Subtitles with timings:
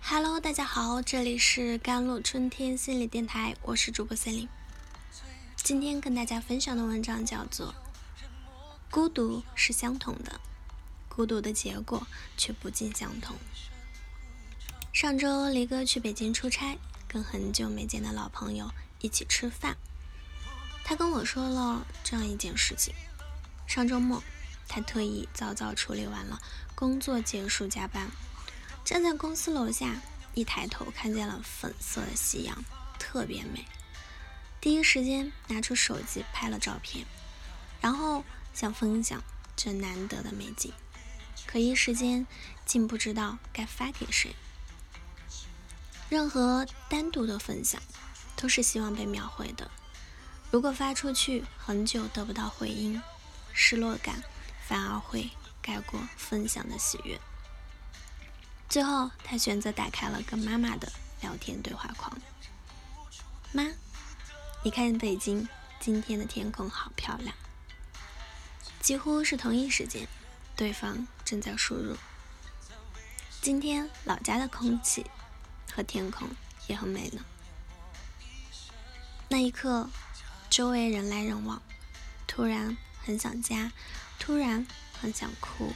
[0.00, 4.48] Hello，大家好，这里是甘露春天心理电台，我是主播森林。
[5.56, 7.68] 今天跟大家分享的文章叫做
[8.90, 10.40] 《孤独是相同的，
[11.08, 13.36] 孤独的结果却不尽相同》。
[14.92, 18.70] 上周黎哥去北京出差，跟很久没见的老朋友
[19.00, 19.76] 一起吃饭。
[20.82, 22.92] 他跟我说了这样一件事情：
[23.66, 24.22] 上周末，
[24.66, 26.40] 他特意早早处理完了
[26.74, 28.10] 工作结束加班。
[28.90, 30.02] 站在公司楼下，
[30.34, 32.64] 一抬头看见了粉色的夕阳，
[32.98, 33.64] 特别美。
[34.60, 37.06] 第一时间拿出手机拍了照片，
[37.80, 39.22] 然后想分享
[39.54, 40.72] 这难得的美景，
[41.46, 42.26] 可一时间
[42.66, 44.34] 竟不知道该发给谁。
[46.08, 47.80] 任何单独的分享，
[48.34, 49.70] 都是希望被秒回的。
[50.50, 53.00] 如果发出去很久得不到回应，
[53.52, 54.24] 失落感
[54.66, 55.30] 反而会
[55.62, 57.20] 盖过分享的喜悦。
[58.70, 62.16] 最后，他选择打开了跟妈妈的聊天对话框。
[63.50, 63.66] 妈，
[64.62, 65.48] 你看北京
[65.80, 67.34] 今天的天空好漂亮。
[68.78, 70.06] 几乎是同一时间，
[70.54, 71.96] 对方正在输入。
[73.42, 75.04] 今天老家的空气
[75.74, 76.28] 和天空
[76.68, 77.24] 也很美呢。
[79.28, 79.90] 那一刻，
[80.48, 81.60] 周围人来人往，
[82.28, 83.72] 突然很想家，
[84.20, 84.64] 突然
[85.00, 85.72] 很想哭。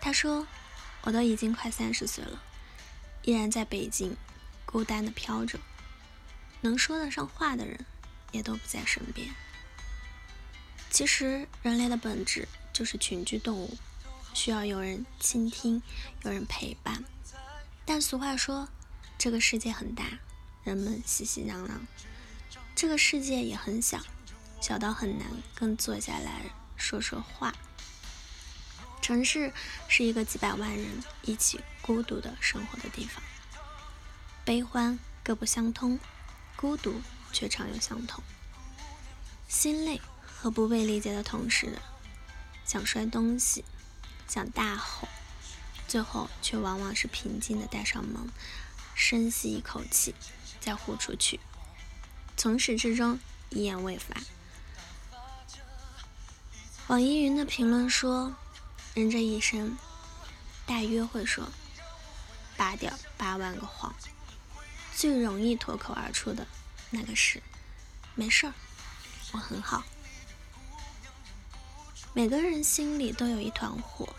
[0.00, 0.48] 他说。
[1.04, 2.42] 我都已经快三十岁了，
[3.22, 4.16] 依然在北京
[4.64, 5.58] 孤单的飘着，
[6.62, 7.84] 能说得上话的人
[8.32, 9.28] 也都不在身边。
[10.90, 13.76] 其实人类的本质就是群居动物，
[14.32, 15.82] 需要有人倾听，
[16.22, 17.04] 有人陪伴。
[17.84, 18.68] 但俗话说，
[19.18, 20.04] 这个世界很大，
[20.62, 21.72] 人们熙熙攘攘；
[22.74, 24.00] 这个世界也很小，
[24.60, 27.54] 小到很难跟坐下来说说话。
[29.04, 29.52] 城市
[29.86, 33.22] 是一个几百万人一起孤独的生活的地方，
[34.46, 36.00] 悲欢各不相通，
[36.56, 38.24] 孤独却常有相同。
[39.46, 41.78] 心累和不被理解的同时，
[42.64, 43.62] 想摔东西，
[44.26, 45.06] 想大吼，
[45.86, 48.30] 最后却往往是平静的带上门，
[48.94, 50.14] 深吸一口气，
[50.62, 51.40] 再呼出去，
[52.38, 54.16] 从始至终一言未发。
[56.86, 58.34] 网易云的评论说。
[58.94, 59.76] 人这一生，
[60.64, 61.48] 大约会说
[62.56, 63.92] 八点八万个谎，
[64.94, 66.46] 最容易脱口而出的
[66.90, 67.42] 那个是
[68.14, 68.54] “没事儿，
[69.32, 69.82] 我很好”。
[72.14, 74.14] 每个人心里都有一团火，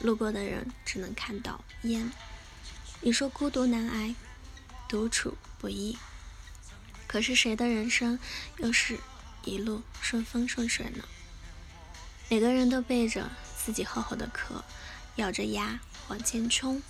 [0.00, 2.10] 路过的人只能看到烟。
[3.00, 4.12] 你说孤独难挨，
[4.88, 5.96] 独处不易，
[7.06, 8.18] 可是谁的人生
[8.56, 8.98] 又是
[9.44, 11.04] 一路顺风顺水呢？
[12.28, 13.30] 每个人都背着。
[13.64, 14.64] 自己厚厚的壳，
[15.16, 16.82] 咬着牙往前冲，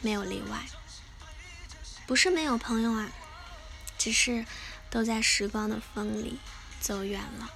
[0.00, 0.66] 没有例外。
[2.06, 3.10] 不是没有朋友啊，
[3.96, 4.44] 只是
[4.90, 6.38] 都在时光的风里
[6.80, 7.50] 走远了。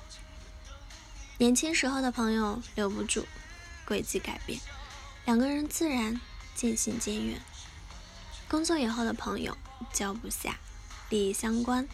[1.39, 3.27] 年轻时候的朋友留不住，
[3.85, 4.59] 轨迹改变，
[5.27, 6.19] 两个人自然
[6.55, 7.41] 渐行渐远。
[8.49, 9.59] 工作以后的朋友
[9.93, 10.57] 交不下，
[11.11, 11.87] 利益相关，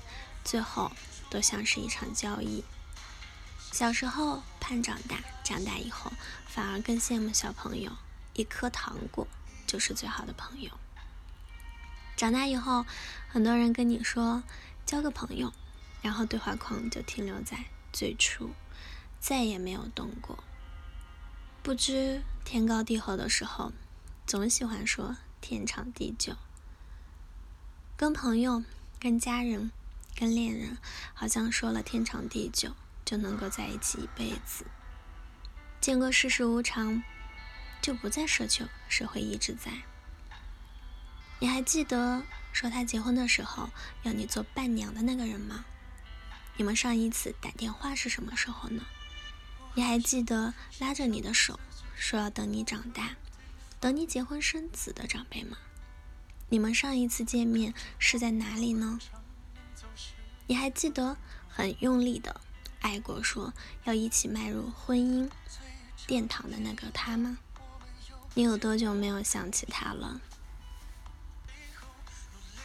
[0.45, 0.93] 最后
[1.29, 2.63] 都像是一场交易。
[3.73, 6.13] 小时候盼长大，长大以后
[6.47, 7.91] 反而更羡慕小朋友，
[8.35, 9.27] 一颗糖果
[9.67, 10.71] 就是最好的朋友。
[12.15, 12.85] 长大以后，
[13.31, 14.43] 很多人跟你说
[14.85, 15.55] 交个朋友，
[16.03, 18.51] 然后对话框就停留在最初，
[19.19, 20.45] 再也没有动过。
[21.63, 23.73] 不知天高地厚的时候，
[24.27, 26.37] 总喜欢说天长地久。
[27.97, 28.63] 跟朋友、
[29.01, 29.73] 跟家人、
[30.15, 30.77] 跟恋人，
[31.15, 32.75] 好像说了天长地久。
[33.13, 34.65] 就能够在一起一辈子。
[35.83, 37.03] 见过世事无常，
[37.83, 39.71] 就不再奢求谁会一直在。
[41.39, 42.23] 你还记得
[42.55, 43.69] 说他结婚的时候
[44.03, 45.67] 要你做伴娘的那个人吗？
[46.57, 48.83] 你们上一次打电话是什么时候呢？
[49.75, 51.61] 你还记得拉着你的手
[51.95, 53.17] 说要等你长大，
[53.79, 55.59] 等你结婚生子的长辈吗？
[56.49, 58.99] 你们上一次见面是在哪里呢？
[60.47, 62.41] 你还记得很用力的？
[62.83, 65.31] 爱过说要一起迈入婚姻
[66.07, 67.39] 殿堂的那个他吗？
[68.35, 70.21] 你有多久没有想起他了？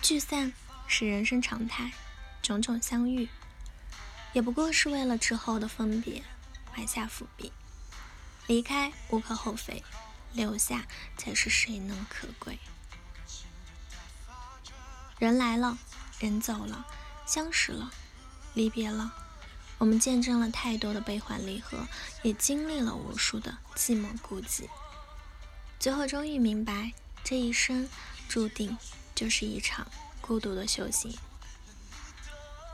[0.01, 0.53] 聚散
[0.87, 1.91] 是人生常态，
[2.41, 3.29] 种种相遇
[4.33, 6.23] 也不过是为了之后的分别
[6.75, 7.51] 埋下伏笔。
[8.47, 9.83] 离开无可厚非，
[10.33, 10.85] 留下
[11.17, 12.57] 才是谁能可贵。
[15.19, 15.77] 人来了，
[16.19, 16.85] 人走了，
[17.25, 17.91] 相识了，
[18.53, 19.26] 离别了。
[19.77, 21.87] 我们见证了太多的悲欢离合，
[22.23, 24.67] 也经历了无数的寂寞孤寂，
[25.79, 26.93] 最后终于明白，
[27.23, 27.87] 这一生
[28.27, 28.77] 注定
[29.13, 29.87] 就是一场
[30.19, 31.15] 孤独的修行。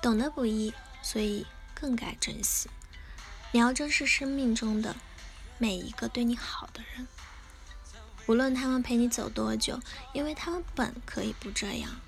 [0.01, 2.69] 懂得不易，所以更该珍惜。
[3.51, 4.95] 你要珍视生命中的
[5.57, 7.07] 每一个对你好的人，
[8.27, 9.79] 无论他们陪你走多久，
[10.13, 11.99] 因为他们本可以不这样。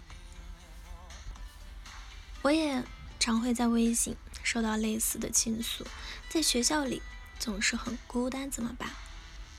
[2.41, 2.83] 我也
[3.25, 5.83] 常会在微信收到类似的倾诉，
[6.29, 7.01] 在学校里
[7.39, 8.91] 总是很孤单，怎么办？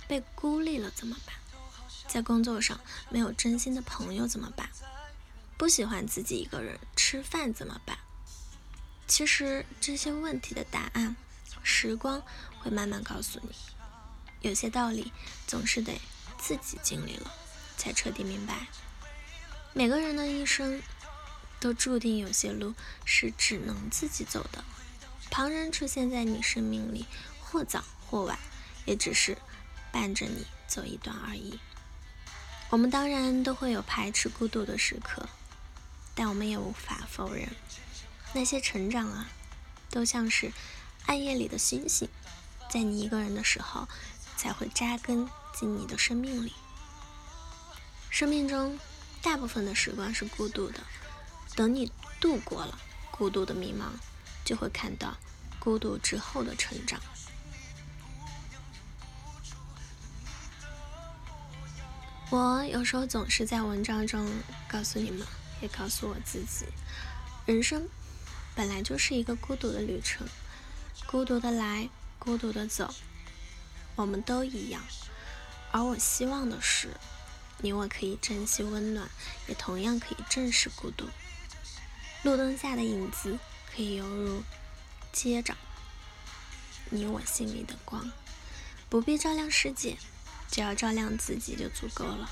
[0.07, 1.35] 被孤立了怎么办？
[2.07, 2.79] 在工作上
[3.11, 4.69] 没有真心的朋友怎么办？
[5.57, 7.99] 不喜欢自己一个人吃饭怎么办？
[9.09, 11.17] 其实这些问题的答案。
[11.65, 12.23] 时光
[12.61, 13.51] 会慢慢告诉你，
[14.43, 15.13] 有些道理
[15.49, 16.01] 总是得
[16.39, 17.35] 自己经历了
[17.77, 18.69] 才彻底明白。
[19.73, 20.81] 每个人的一生
[21.61, 22.75] 都注定有些路
[23.05, 24.65] 是只能自己走的，
[25.31, 27.07] 旁人出现在你生命里，
[27.41, 28.39] 或早或晚，
[28.85, 29.39] 也只是
[29.93, 31.59] 伴着你走一段而已。
[32.71, 35.29] 我们当然都会有排斥孤独的时刻，
[36.15, 37.49] 但我们也无法否认，
[38.33, 39.29] 那些成长啊，
[39.91, 40.53] 都像是。
[41.07, 42.09] 暗夜里的星星，
[42.69, 43.87] 在你一个人的时候，
[44.37, 46.53] 才会扎根进你的生命里。
[48.11, 48.77] 生命中
[49.23, 50.81] 大部分的时光是孤独的，
[51.57, 52.79] 等你度过了
[53.11, 53.87] 孤独的迷茫，
[54.45, 55.17] 就会看到
[55.59, 57.01] 孤独之后的成长。
[62.29, 64.31] 我有时候总是在文章中
[64.69, 65.27] 告诉你们，
[65.63, 66.67] 也告诉我自己，
[67.47, 67.89] 人生
[68.55, 70.29] 本来就是一个孤独的旅程。
[71.07, 71.89] 孤独的来，
[72.19, 72.93] 孤独的走，
[73.95, 74.83] 我们都一样。
[75.71, 76.91] 而我希望的是，
[77.59, 79.09] 你我可以珍惜温暖，
[79.47, 81.09] 也同样可以正视孤独。
[82.27, 83.39] 路灯下的影子
[83.73, 84.43] 可以犹如
[85.13, 85.57] 接着
[86.91, 88.11] 你我心里的光，
[88.89, 89.97] 不必照亮世界，
[90.51, 92.29] 只要照亮自己就足够了。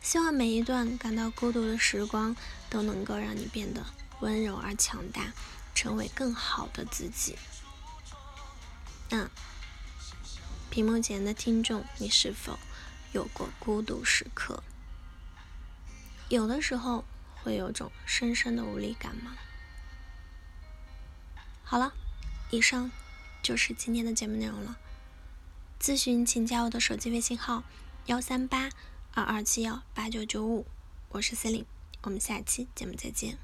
[0.00, 2.34] 希望每一段感到孤独的时光，
[2.70, 3.84] 都能够让你变得
[4.20, 5.34] 温柔而强大，
[5.74, 7.36] 成为更好的自己。
[9.10, 9.28] 那
[10.70, 12.58] 屏幕前的听众，你是否
[13.12, 14.62] 有过孤独时刻？
[16.30, 17.04] 有的时候
[17.46, 19.36] 会有种深深的无力感吗？
[21.62, 21.92] 好了，
[22.50, 22.90] 以上
[23.40, 24.76] 就是今天的节目内容了。
[25.80, 27.62] 咨询请加我的手机微信号：
[28.06, 28.68] 幺三八
[29.14, 30.66] 二二七幺八九九五，
[31.10, 31.66] 我是 c e l i n e
[32.02, 33.38] 我们下期节目再见。